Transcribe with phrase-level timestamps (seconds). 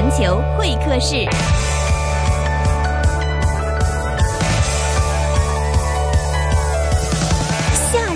[0.00, 1.28] 环球会客室。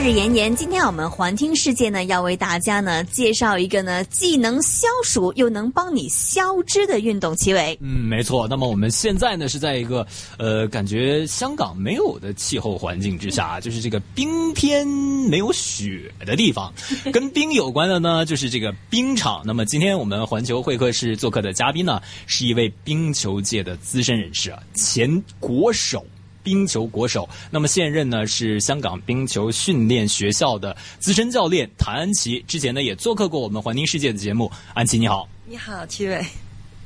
[0.05, 7.35] 日炎炎，今天我们环听世界呢，要为大家呢介绍一个呢既能消暑又能帮你消脂的运动。
[7.35, 8.47] 齐伟，嗯，没错。
[8.47, 10.07] 那么我们现在呢是在一个
[10.37, 16.71] 呃感觉香港没有的气候环境之下，就是这个冰天没有雪的地方。
[17.11, 19.41] 跟冰有关的呢就是这个冰场。
[19.47, 26.05] 那么今天我们环球会客室做客的嘉宾呢是一位冰球界的资深人士啊，前国手。
[26.45, 32.45] 冰球国手，那么现任呢是香港冰球训练学校的资深教练谭安琪。
[32.47, 34.49] 之前呢也做客过我们环听世界的节目。
[34.75, 36.25] 安琪你好，你好，七伟。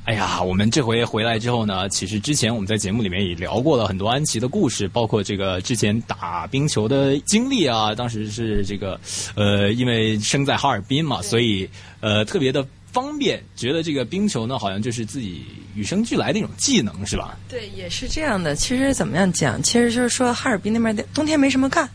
[0.05, 7.93] 哎呀，我们这回回来之后呢，其实之前我们在节目里面也聊过了很多安琪的故事，包括这个之前打冰球的经历啊。
[7.93, 8.99] 当时是这个，
[9.35, 12.65] 呃，因为生在哈尔滨嘛，所以呃特别的。
[12.91, 17.37] 方便，觉得这个冰球呢，好像就是自己与生俱来的一种技能，是吧？
[17.47, 18.55] 对，也是这样的。
[18.55, 21.87] 其实怎么样讲，其实就是说哈尔滨那边的冬天没什么干，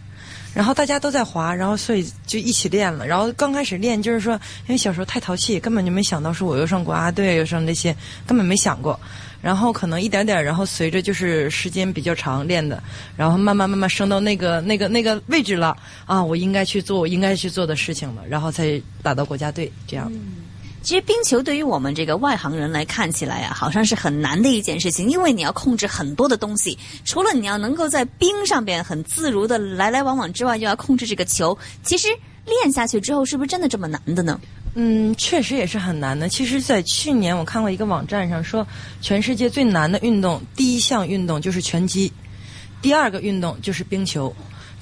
[0.55, 3.07] 然后大家都在滑，然后所以就一起练了。
[3.07, 4.35] 然后刚开始练，就是说
[4.67, 7.95] 因为小时候太淘气，根本就没想到说我又上国家队，又上那些，
[8.27, 8.99] 根本没想过。
[9.43, 12.83] 然后可能一点点，然后随着就是时间比较长练的，
[13.15, 20.11] 然后慢慢慢慢升到那个那个那个位置了啊，我应该去做我应该去做的事情了，然后才打到国家队这样。
[20.85, 26.79] 其实冰球对于我们这个外行人来看起来啊，好像是很难的一件事情，因为你要控制很多的东西。
[27.07, 31.57] 除了你要能够在冰上边很自如的来来往往之外，又要控制这个球。
[31.83, 32.09] 其实
[32.45, 34.39] 练下去之后，是不是真的这么难的呢？
[34.75, 36.29] 嗯，确实也是很难的。
[36.29, 38.67] 其实，在去年我看过一个网站上说，
[39.01, 42.13] 全世界最难的运动，第一项运动就是拳击，
[42.83, 44.35] 第二个运动就是冰球。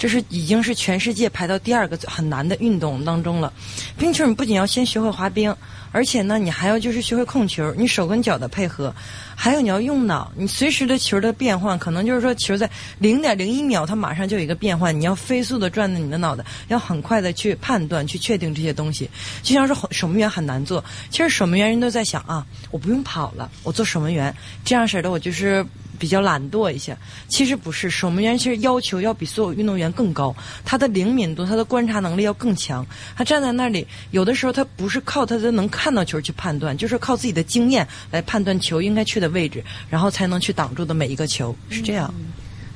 [0.03, 3.53] 这是已经是全世界排到第二个很难的运动当中了。
[3.97, 5.55] 冰球你不仅要先学会滑冰，
[5.93, 8.93] 而且呢，你还要就是学会控球，你手跟脚的配合，
[9.37, 19.09] 还有你要用脑，你随时的球的变换，可能就是说球在零点零一秒它马上就有一个变换，你要飞速的转着你的脑袋，要很快的去判断、去确定这些东西。
[19.41, 24.35] 就像是守门员很难做，其实守门员人都在想啊，我不用跑了，我做守门员
[24.65, 25.65] 这样式的，我就是。
[25.99, 26.97] 比较懒惰一些，
[27.29, 32.85] 其实不是守门员，其实要求要比所有运动员更高，他的灵敏度、他的观察能力要更强。
[33.17, 42.13] 他站在那里，有的时候他不是靠他的能看到球去判断，就是靠自己的经验来判断球应该去的位置，然后才能去挡住的每一个球，是这样。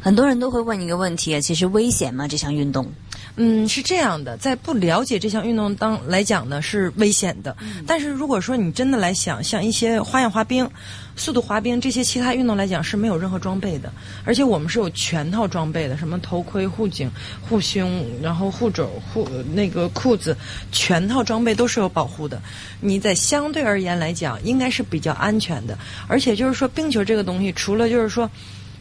[0.07, 2.29] 很多人都会问一个问题啊，其实危险吗？
[2.29, 2.87] 这项运动？
[3.35, 7.57] 嗯，是这样的，在不了解这项运动当来讲呢，是危险的。
[7.89, 10.71] 但是如果说你真的来想，像一些花样滑冰。
[11.17, 13.93] 速度滑冰这些其他运动来讲是没有任何装备的，
[14.25, 20.37] 而且我们是有全套装备的，什么头盔、护颈、护胸，然后护肘、护那个裤子，
[20.71, 22.41] 全套装备都是有保护的。
[22.81, 25.77] 你在相对而言来讲，应该是比较安全的。
[26.07, 28.31] 而且就是说，冰球这个东西，除了就是说，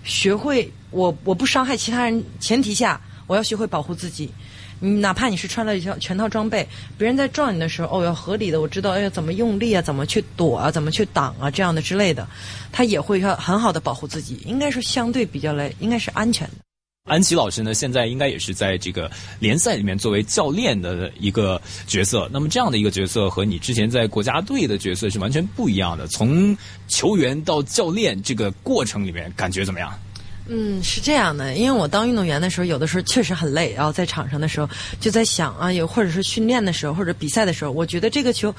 [0.04, 4.32] 学会我我不伤害其他人前提下，我要学会保护自己。
[4.80, 6.66] 你哪怕你是穿了一套全套装备，
[6.98, 12.26] 别人在撞你的时候，哦，要合理的，我知道要怎么用力啊，怎么去躲啊，怎么去挡啊，这样的之类的，
[12.72, 16.54] 他也会要很好的保护自己，应该是相对比较来，应该是安全的。
[17.10, 22.28] 安琪老师呢，现在应该也是在这个联赛里面作为教练的一个角色。
[22.34, 26.08] 那么这样的一个角色和你之前在国家队的角色是完全不一样的。
[26.08, 26.58] 从
[26.88, 29.94] 球员到教练这个过程里面，感觉怎么样？
[30.48, 34.70] 嗯，是这样的，因为我当运动员的时候，有的时候确实很累，然后在场上的时候
[35.00, 38.54] 就在想啊，有或者是训练的时候，或者比赛的时候，我觉得这个球，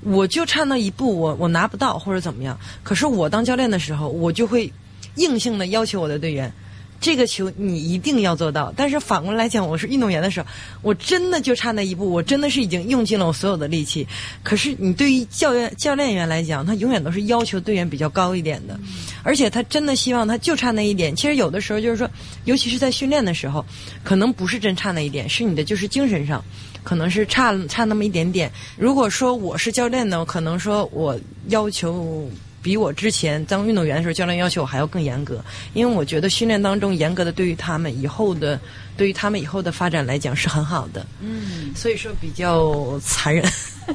[0.00, 2.58] 我就差那一步，我我拿不到或者怎么样。
[2.82, 4.72] 可是我当教练的时候，我就会
[5.14, 6.52] 硬性的要求我的队员。
[7.00, 10.48] 这个球你一定要做到，但是反过来讲，我是运动员的时候，
[10.82, 14.04] 我真的就差那一步，我真的是已经用尽了我所有的力气。
[14.42, 18.78] 可是你对于教练教练员来讲，他永远都是要求队员比较高一点的，
[19.22, 21.14] 而且他真的希望他就差那一点。
[21.14, 22.10] 其实有的时候就是说，
[22.46, 23.64] 尤其是在训练的时候，
[24.02, 26.44] 可能不是真差那一点，是你的就是精神上，
[26.82, 28.50] 可能是差差那么一点点。
[28.76, 31.16] 如果说我是教练呢，可能说我
[31.46, 32.28] 要求。
[32.68, 35.42] 比我之前当运动员的时候，教练要求我还要更严格，
[35.72, 38.60] 因为我觉得训练当中严格的对于他们以后的，
[38.94, 41.06] 对于他们以后的发展来讲是很好的。
[41.18, 43.42] 嗯，所以说比较残忍。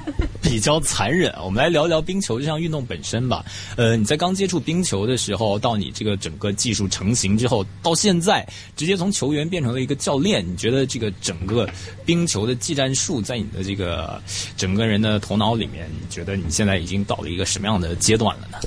[0.42, 1.34] 比较残忍。
[1.44, 3.46] 我们来聊聊冰球这项运动本身吧。
[3.76, 11.70] 呃，你在刚接触冰球的时候，到你这个整个技术成型之后，到现在直接从球员变成了一个教练，你觉得这个整个
[12.06, 14.22] 冰球的技战术在你的这个
[14.58, 18.58] 整个人的头脑里面，你觉得你现在已经到了一个什么样的阶段了呢？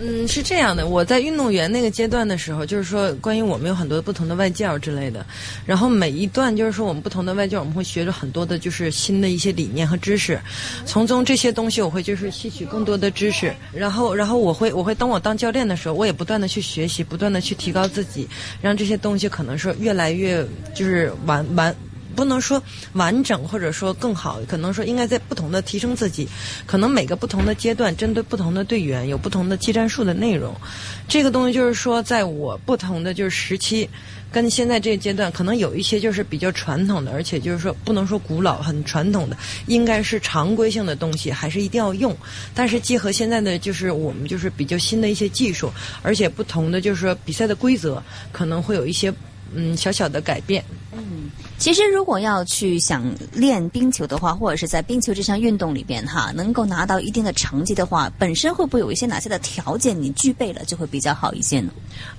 [0.00, 5.26] 嗯，是这样的，我在运动员那个阶段的时候，就是说关于我们有很多不同的外教之类的，
[5.66, 10.40] 然后每一段就是说我们不同的外教，我们会学着很多的就是新的一些理念和知识，
[10.86, 18.28] 从中这些东西我会就是吸取更多的知识，然后然后我会我会当我当教练的时候，我也不断的去学习，不断的去提高自己，
[18.62, 21.74] 让这些东西可能说越来越就是完完。
[22.18, 22.60] 不能说
[22.94, 26.28] 完整，或者说更好，可能说应该在不同的提升自己，
[26.66, 30.52] 可能每个不同的阶段，针对不同的队员有不同的技战术的内容。
[31.06, 33.88] 这个东西就是说，在我不同的就是时期，
[34.32, 39.36] 跟现在这个阶段，可能有一些就是比较传统的，而且就是说不能说古老很传统的，
[39.68, 42.12] 应该是常规性的东西，还是一定要用。
[42.52, 45.70] 但是结合现在的就是我们就是比较新的一些技术，
[46.02, 49.14] 而且不同的就是说比赛的规则，可能会有一些
[49.54, 50.64] 嗯小小的改变。
[50.92, 61.70] 嗯，其实如果要去想练冰球的话，或者是在冰球这项运动里边哈，能够拿到一定的成绩的话，本身会不会有一些哪些的条件你具备了就会比较好一些呢？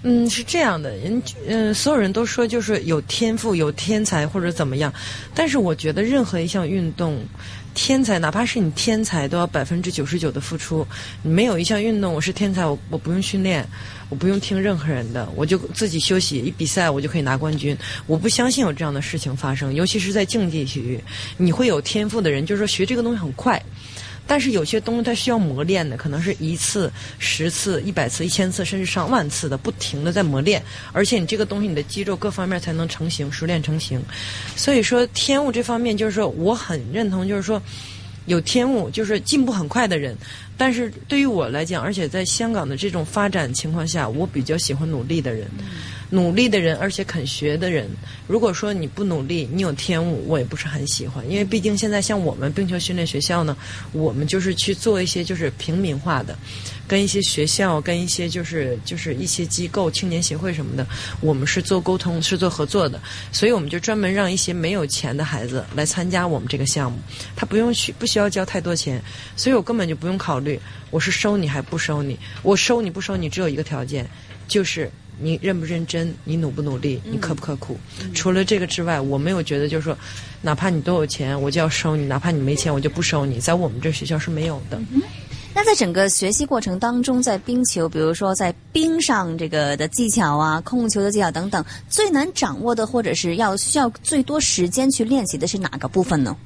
[0.04, 4.94] 嗯，是这样的，人嗯，所有人都说就是有天赋、有天才或者怎么样，
[5.34, 7.20] 但是我觉得任何一项运动。
[7.74, 10.86] 天才，哪怕是你天才，都要百分之九十九的付出。
[11.22, 13.66] 你没有一项运动，我是天才，我我不用训练，
[14.10, 17.78] 我不用听任何人的，我就自己休息，一比赛我就可以拿冠军。
[18.06, 21.00] 我不相信有这样的事情发生，尤其是在竞技体育，
[21.38, 23.62] 你会有天赋的人，就是说学这个东西很快。
[24.30, 30.62] 但是有些东西它需要磨练的，可能是一次、十次、一百次、一千次，甚至上万次的，不停的在磨练。
[30.94, 34.00] 而且你这个东西，你的肌肉各方面才能成型、熟练成型。
[34.56, 37.60] 所以说，天赋这方面，就是说我很认同，就是说
[38.28, 40.16] 有天赋，就是进步很快的人。
[40.56, 45.50] 但是对于我来讲，而且在香港的这种发展情况下，我比较喜欢努力的人。
[46.12, 47.88] 努力的人，而且肯学的人。
[48.28, 51.28] 如果说你不努力，你有天赋，我也不是很喜欢。
[51.30, 53.56] 因为毕竟现在像我们冰球训练学校呢，
[53.92, 56.36] 我们就是去做一些就是平民化的，
[56.88, 60.86] 跟一些学校、跟一些就是就是一些机构、青年协会什么的，
[61.22, 63.00] 我们是做沟通、是做合作的。
[63.32, 66.98] 所以我们就专门让一些没有钱的孩子来参加我们这个项目，
[67.36, 69.00] 他不用需不需要交太多钱，
[69.36, 70.60] 所以我根本就不用考虑
[70.90, 72.18] 我是收你还不收你。
[72.42, 74.10] 我收你不收你，只有一个条件，
[74.48, 74.90] 就是。
[75.22, 76.14] 你认不认真？
[76.24, 77.02] 你努不努力？
[77.04, 77.78] 你刻不刻苦？
[78.14, 79.98] 除了这个之外，我没有觉得就是说，
[80.42, 83.40] 哪怕你多有钱，我就要收你；哪怕你没钱，我就不收你。
[83.40, 84.80] 在我们这学校是没有的。
[85.54, 96.38] 那在整个学习过程当中，在冰球，比如说在冰上这个的技巧啊、控球的技巧等等，最难掌握的，或者是要需要最多时间去练习的是哪个部分呢？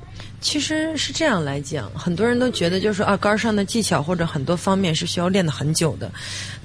[0.41, 6.11] 其实是这样来讲，很多人都觉得就是啊，杆上的技巧或者很多方面是需要练的很久的。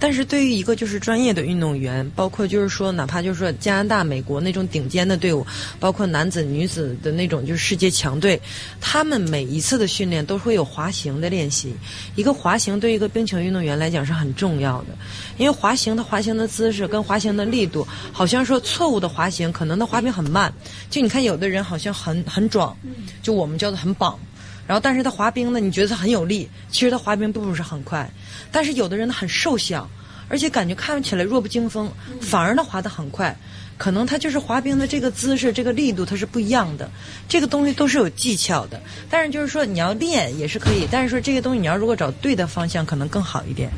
[0.00, 5.46] 但是对于一个就是专业的运动员，包括就是说哪怕就是说加拿大、美国那种顶尖的队伍，
[5.78, 8.40] 包括男子、女子的那种就是世界强队，
[8.80, 11.72] 他们每一次的训练都会有滑行的练习。
[12.16, 14.88] 一个滑行对一个冰球运动员来讲是很重要的，
[15.36, 20.52] 因为滑行的滑行的姿势跟滑行的力度，好像说错误的滑行，可能他滑冰很慢。
[20.90, 22.76] 就你看有的人好像很很壮，
[23.22, 23.68] 就我们叫。
[23.78, 24.18] 很绑，
[24.66, 28.10] 然后但是他滑冰呢，你觉得他很有力，其实他滑冰并不是很快。
[28.50, 29.88] 但是有的人很瘦小，
[30.28, 31.88] 而且感觉看起来弱不禁风，
[32.20, 33.36] 反而他滑得很快。
[33.76, 36.90] 可能他就是滑冰的这个姿势、这个力度，它是不一样的。
[37.28, 43.70] 这个东西都是有技巧的，但是就是说你要练也是可以，但是说这个东西你要如果找对的方向，可能更好一点。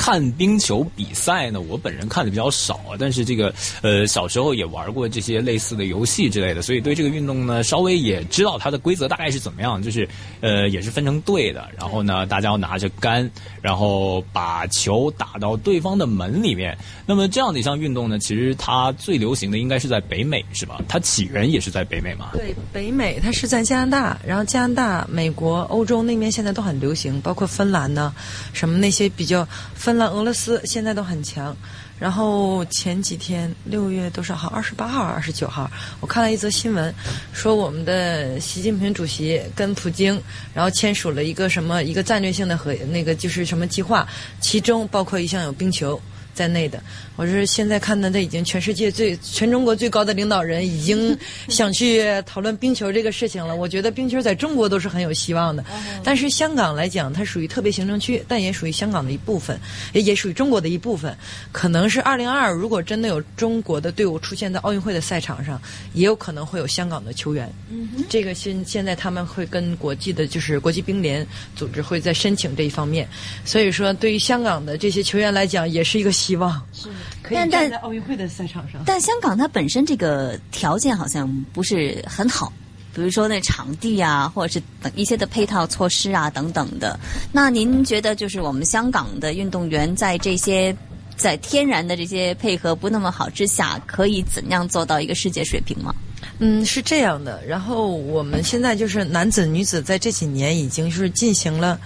[0.00, 3.52] 看冰球比赛呢，我本人看的比较少，但是这个
[3.82, 10.08] 呃小时候也玩过这些类似的游戏之类的，所以对这个运动呢稍微也知道它的规则大概是怎么样，就是
[10.40, 13.30] 呃也是分成队的，然后呢大家要拿着杆，
[13.60, 16.74] 然后把球打到对方的门里面。
[17.04, 20.80] 那么这样的一项运动呢，其实它最流行的应该是在北美，是吧？
[20.88, 22.30] 它起源也是在北美嘛？
[22.32, 28.14] 对，北美它是在加拿大，然后加拿大、美国、欧洲那边现在都很流行，包括芬兰呢，
[28.54, 29.46] 什么那些比较。
[29.90, 31.56] 芬兰、俄罗斯现在都很强，
[31.98, 34.48] 然后前几天六月多少号？
[34.50, 35.68] 二十八号、二十九号，
[35.98, 36.94] 我看了一则新闻，
[37.32, 40.22] 说我们的习近平主席跟普京，
[40.54, 44.06] 然后签署了一个什么一个战略性的和那个就是什么计划，
[44.40, 46.00] 其中包括一项有冰球。
[46.32, 46.82] 在内的，
[47.16, 51.16] 我是现在看的，这已经全世界最全中国最高的领导人已经
[51.48, 53.54] 想去讨论冰球这个事情了。
[53.54, 55.64] 我觉得冰球在中国都是很有希望的，
[56.04, 59.58] 但是香港来讲，它属于特别行政区，但也属于香港的一部分，
[59.92, 61.14] 也也属于中国的一部分。
[61.52, 65.60] 可能是二零二二，如果真的有中国的队伍出现在奥运会的赛场上，
[65.94, 67.52] 也有可能会有香港的球员。
[67.70, 73.06] 嗯这个现现在他们会跟国际的，就是国际冰联组织会在申请这一方面。
[73.44, 76.10] 所以说，对于香港的这些球员来讲，也是一个。
[76.20, 76.88] 希望是
[77.22, 82.52] 可以站在奥运会的赛场上，但香港它本身这个条件好像不是很好。
[82.92, 86.98] 比如说那场地啊，或者是等一些的配套措施啊等等的。
[87.32, 90.76] 那您觉得就是我们香港的运动员在这些
[91.16, 95.94] 在天然的这些配合不那么好之下，可以怎样做到一个世界水平吗？
[96.40, 97.40] 嗯，是这样的。
[97.46, 101.80] 然后我们现在就是男子、女子在这几年已经是进行了。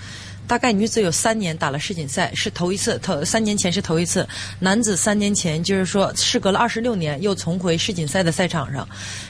[0.46, 4.28] 大概女子有三年打了世锦赛，是头一次，头三年前是头一次。
[4.60, 8.86] 男子三年前就是说，事隔了二十六年又重回世锦赛的赛场上。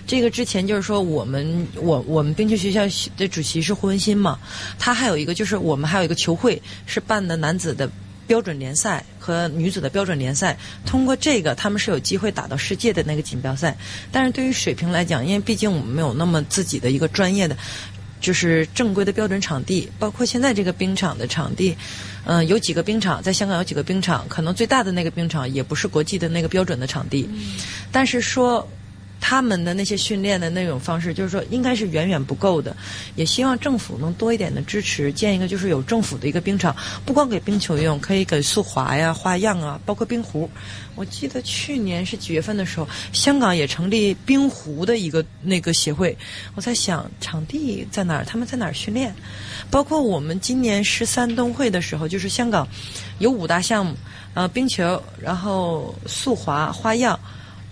[0.06, 2.82] 这个之前就是说，我们我我们冰球学校
[3.16, 4.38] 的主席是胡文新嘛，
[4.78, 7.88] 他还有一个就是我们还有一个球会是办的男子的
[8.26, 10.58] 标准联赛和女子的标准联赛。
[10.84, 13.76] 通过这个，他们是有机会打到世界的那个锦标赛。
[14.10, 17.56] 但是对于水平来讲，因为毕竟我们没有那么自己的一个专业的。
[18.24, 21.76] 就是正规的标准场地，包括现在这个冰场的场地，
[22.24, 27.28] 嗯，有几个冰场，在香港有几个冰场，可能最大的那个冰场也不是国际的那个标准的场地，
[27.92, 28.66] 但是说。
[29.26, 32.76] 他们的那些训练的那种方式，就是说应该是远远不够的，
[33.16, 36.76] 也希望政府能多一点的支持，建一个就是有政府的一个冰场，
[37.06, 40.50] 不光给冰球用，可以给速滑呀、花样啊，包括冰壶。
[40.94, 46.14] 我记得去年是几月份的时候，香港也成立冰壶的一个那个协会。
[46.54, 49.14] 我在想场地在哪儿，他们在哪儿训练？
[49.70, 52.68] 包括我们今年十三冬会的时候，就是香港
[53.20, 53.96] 有五大项目，
[54.34, 57.18] 呃，冰球，然后速滑、花样。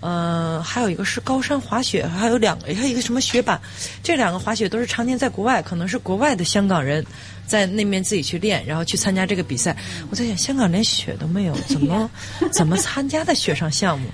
[0.05, 3.57] 嗯，还有一个是高山滑雪，还有两个，还有一个什么雪板，
[4.03, 7.05] 这两个滑雪都是常年在国外，可能是国外的香港人。
[7.53, 9.77] 在那边自己去练，然后去参加这个比赛。
[10.09, 12.09] 我在想，香港连雪都没有， 怎么
[12.51, 14.09] 怎么参加的雪上项目？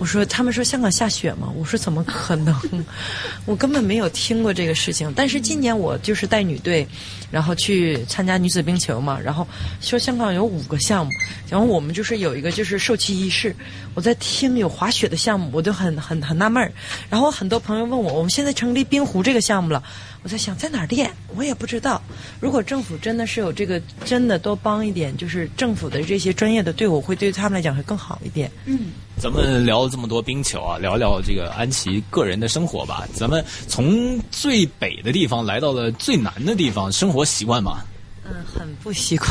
[0.00, 1.52] 我说，他们说香港下雪吗？
[1.54, 2.56] 我说怎么可能？
[3.44, 5.12] 我根本没有听过这个事情。
[5.14, 6.88] 但是今年我就是带女队，
[7.30, 9.20] 然后去参加女子冰球嘛。
[9.22, 9.46] 然后
[9.82, 11.12] 说香港有五个项目，
[11.50, 13.54] 然后我们就是有一个就是授旗仪式。
[13.92, 16.72] 我在听有滑雪的项目，我就很很很纳闷儿。
[17.10, 19.84] 然后很多朋友问我，我们现在成立冰壶这个项目了。
[20.28, 22.02] 我在想在哪儿练，我也不知道。
[22.38, 28.52] 如果政府真的是有这个，真的多帮一点，就是政府的这些专业的队伍，会对他们来讲会更好一点。
[28.66, 33.08] 嗯，咱们聊了这么多冰球啊，聊聊这个安琪个人的生活吧。
[33.14, 37.82] 咱们从最北的地方来到了最南的地方，生活习惯吗？
[38.26, 39.30] 嗯，很不习惯。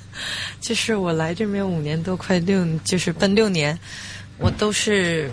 [0.60, 3.78] 就是我来这边五年多，快六，就是奔六年，
[4.36, 5.30] 我都是。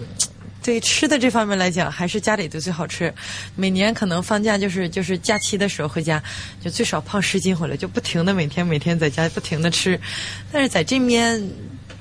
[0.63, 3.13] 对吃的这方面来讲，还是家里的最好吃。
[3.55, 6.23] 每年可能放假就是就是假期的时候回家，
[6.61, 9.99] 就最少胖十斤回来，就不停的每天每天在家不停的吃。
[10.51, 11.45] 但是在这边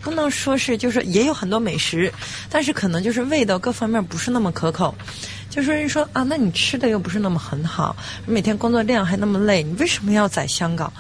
[0.01, 2.13] 不能说是就是也有很多美食，
[2.49, 4.95] 但是可能就是味道各方面不是那么可口。
[5.51, 10.91] 就是人说啊，那你吃的又不是那么很好，每天工作量还那么累，你为什么要在香港？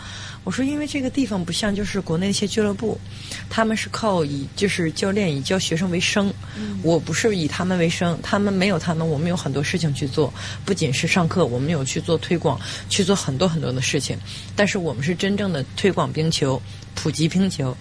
[0.44, 2.98] 我说，因为这个地方不像就是国内一些俱乐部，
[3.48, 6.32] 他们是靠以就是教练以教学生为生。
[6.82, 10.34] 我不是以他们为生，他们没有他们，我们有很多事情去做。
[10.64, 14.18] 不仅是上课，我们有去做推广，去做很多很多的事情。
[14.56, 16.60] 但是我们是真正的推广冰球，
[16.96, 17.76] 普及冰球。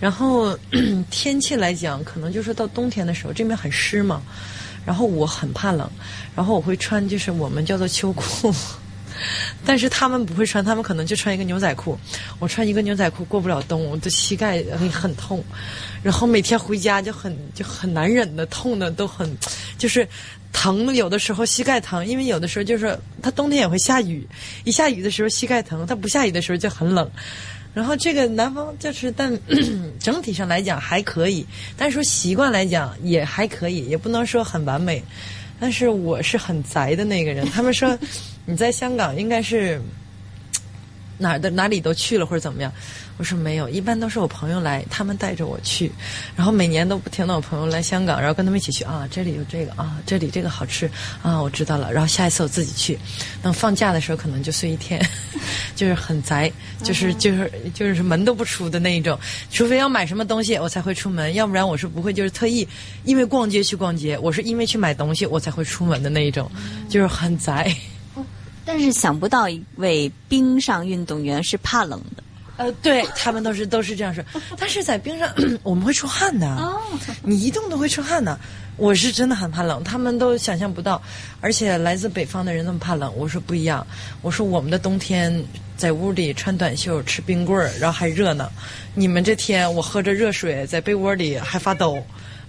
[0.00, 0.58] 然后
[1.10, 4.22] 天气来讲，可能就是到冬天的时候，这边很湿嘛。
[4.86, 5.86] 然后我很怕冷，
[6.34, 8.54] 然后我会穿就是我们叫做秋裤。
[9.64, 11.98] 但是他们不会穿，他们可能就穿一个牛仔裤。
[12.38, 15.42] 我穿一个牛仔裤过不了冬，我的膝盖很痛，
[16.02, 19.30] 然后每天回家就很就很难忍的痛的都很，
[19.76, 20.06] 就是
[20.52, 20.94] 疼。
[20.94, 24.26] 有的时候膝盖疼，因为有的时候就是它冬天也会下雨，
[24.64, 27.10] 一下雨的时候膝盖疼，它不下雨的时候就很冷。
[27.74, 29.38] 然后这个南方就是，但
[30.00, 31.46] 整体上来讲还可以，
[31.76, 35.02] 但是说习惯来讲也还可以，也不能说很完美。
[35.60, 37.98] 但是我是很宅的那个人， 他们说。
[38.50, 39.78] 你在香港应该是
[41.18, 42.72] 哪儿的哪里都去了或者怎么样？
[43.18, 45.92] 我说没有，一般都是我朋友来，他们带着我去，
[46.34, 50.90] 然后每年都不停的我朋友来香港，然后跟他们一起去啊，这里有这个啊，这里这个好吃
[51.22, 52.98] 啊，我知道了，然后下一次我自己去。
[53.42, 54.98] 等放假的时候可能就睡一天，
[55.78, 59.16] 就是很宅，就是就是就是门都不出的那一种，
[59.48, 62.66] 除非要买什么东西我才会出门，要不然我是不会就是特意
[63.04, 66.50] 因为逛街去逛街，我是因为去买东西我才会出门的那一种，
[66.88, 67.72] 就是很宅。
[68.64, 72.17] 但是想不到一位冰上运动员是怕冷的，
[72.58, 74.22] 呃，对他们都是都是这样说。
[74.58, 76.76] 但是在冰上 我们会出汗的，
[77.22, 78.38] 你一动都会出汗的。
[78.76, 81.00] 我是真的很怕冷，他们都想象不到。
[81.40, 83.84] 而且来自北方的人那么怕冷，我说不一样。
[84.22, 85.42] 我说我们的冬天
[85.76, 88.50] 在屋里穿短袖吃冰棍儿，然后还热呢。
[88.94, 92.04] 你们这天我喝着热水在被窝里还发抖，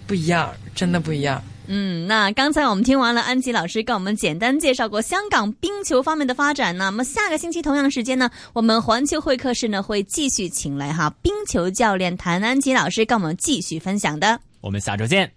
[0.05, 1.43] 不一样，真的不一样。
[1.71, 14.39] 嗯，那刚才我们听完了安吉老师跟我们简单介绍过香港冰球方面的发展，那么下个星期同样时间呢，我们环球会客室呢会继续请来哈冰球教练谭安吉老师跟我们继续分享的。
[14.61, 15.31] 我们下周见。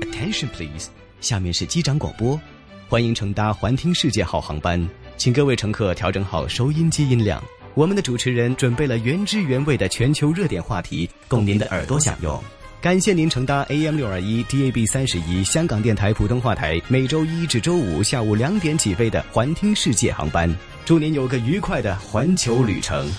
[0.00, 0.86] Attention please.
[1.20, 2.40] 下面是机长广播，
[2.88, 7.42] 欢迎乘搭环听世界号航班，请各位乘客调整好收音机音量。
[7.74, 12.38] 我们的主持人准备了原汁原味的全球热点话题，供您的耳朵享用。
[12.82, 23.10] 感谢您乘搭 AM 六二一 DAB 三十一香港电台普通话台每周一至周五下午两点起飞的环听世界航班，祝您有个愉快的环球旅程。